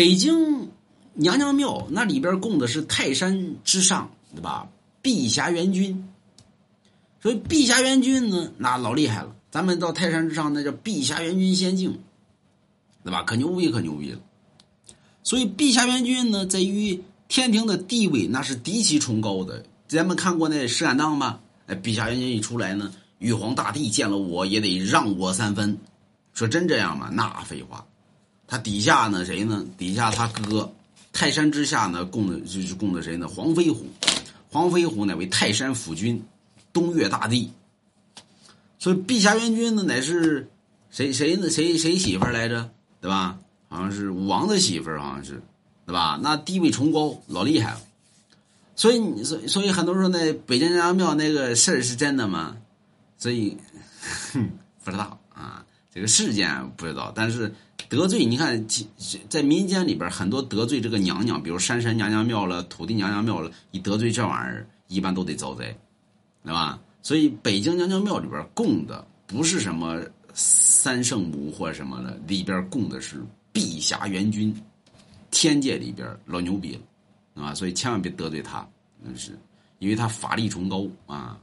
[0.00, 0.70] 北京
[1.12, 4.66] 娘娘庙那里边供的是泰山之上，对吧？
[5.02, 6.08] 碧霞元君。
[7.20, 9.36] 所以碧霞元君呢，那老厉害了。
[9.50, 12.00] 咱们到泰山之上，那叫碧霞元君仙境，
[13.04, 13.24] 对吧？
[13.24, 14.20] 可牛逼，可牛逼了。
[15.22, 19.62] 所以碧霞元君呢，在于天庭的地位那是极其崇高的。
[19.86, 21.40] 咱们看过那《石敢当》吗？
[21.66, 25.76] 哎，碧霞元君一出来呢，玉皇大帝见了我也得让我三分。
[26.32, 27.10] 说真这样吗？
[27.12, 27.84] 那废话。
[28.50, 29.64] 他底下呢谁呢？
[29.78, 30.70] 底下他哥，
[31.12, 33.28] 泰山之下呢供的就是供的谁呢？
[33.28, 33.86] 黄飞虎。
[34.50, 36.22] 黄飞虎乃为泰山府君。
[36.72, 37.50] 东岳大帝，
[38.78, 40.48] 所以碧霞元君呢，乃是
[40.90, 41.50] 谁谁呢？
[41.50, 42.70] 谁谁媳妇来着？
[43.00, 43.38] 对吧？
[43.68, 45.42] 好像是武王的媳妇好像是，
[45.84, 46.20] 对吧？
[46.22, 47.80] 那地位崇高，老厉害了。
[48.76, 52.56] 所以你所所以很多人说那北京娘娘庙那个事儿是真的吗？
[53.18, 53.56] 所以
[54.32, 54.48] 哼
[54.84, 57.12] 不知道啊，这个事件不知道。
[57.14, 57.52] 但是
[57.88, 58.66] 得罪，你看
[59.28, 65.76] 在民间里边很多得罪这个娘娘，比如山神娘娘庙了、土地娘娘庙了，一得罪这玩意儿，一般都得遭灾。
[66.42, 66.80] 对吧？
[67.02, 74.54] 所以北京娘娘庙里边供的不是什么三圣母或什么的，里边供的是碧霞元君，
[75.30, 76.78] 天界里边老牛逼
[77.34, 77.54] 了，啊！
[77.54, 78.66] 所以千万别得罪他，
[79.02, 79.38] 那是
[79.80, 81.38] 因为他法力崇高啊。